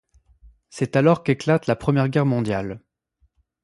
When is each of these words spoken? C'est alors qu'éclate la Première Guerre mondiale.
C'est 0.71 0.95
alors 0.95 1.21
qu'éclate 1.23 1.67
la 1.67 1.75
Première 1.75 2.09
Guerre 2.09 2.25
mondiale. 2.25 2.81